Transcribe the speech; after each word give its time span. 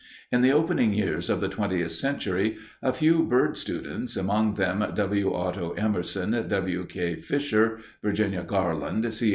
In 0.31 0.41
the 0.41 0.51
opening 0.51 0.95
years 0.95 1.29
of 1.29 1.41
the 1.41 1.47
twentieth 1.47 1.91
century, 1.91 2.57
a 2.81 2.91
few 2.91 3.21
bird 3.21 3.55
students, 3.55 4.17
among 4.17 4.55
them 4.55 4.83
W. 4.95 5.31
Otto 5.31 5.73
Emerson, 5.73 6.47
W. 6.47 6.85
K. 6.85 7.17
Fisher, 7.17 7.77
Virginia 8.01 8.41
Garland, 8.41 9.13
C. 9.13 9.29